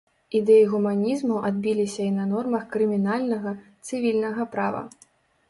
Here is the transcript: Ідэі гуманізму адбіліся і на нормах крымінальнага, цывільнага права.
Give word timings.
Ідэі 0.37 0.61
гуманізму 0.69 1.35
адбіліся 1.49 2.01
і 2.13 2.15
на 2.15 2.25
нормах 2.31 2.63
крымінальнага, 2.73 3.55
цывільнага 3.91 4.49
права. 4.57 4.85